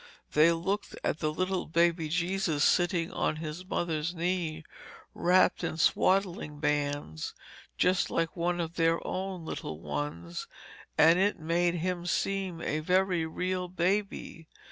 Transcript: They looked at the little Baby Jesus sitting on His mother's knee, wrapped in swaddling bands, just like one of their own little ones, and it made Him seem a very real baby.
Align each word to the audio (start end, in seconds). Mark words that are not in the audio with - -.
They 0.33 0.51
looked 0.51 0.95
at 1.03 1.19
the 1.19 1.31
little 1.31 1.67
Baby 1.67 2.09
Jesus 2.09 2.63
sitting 2.63 3.11
on 3.11 3.35
His 3.35 3.63
mother's 3.63 4.15
knee, 4.15 4.63
wrapped 5.13 5.63
in 5.63 5.77
swaddling 5.77 6.59
bands, 6.59 7.35
just 7.77 8.09
like 8.09 8.35
one 8.35 8.59
of 8.59 8.77
their 8.77 8.99
own 9.05 9.45
little 9.45 9.79
ones, 9.79 10.47
and 10.97 11.19
it 11.19 11.37
made 11.39 11.75
Him 11.75 12.07
seem 12.07 12.61
a 12.61 12.79
very 12.79 13.27
real 13.27 13.67
baby. 13.67 14.47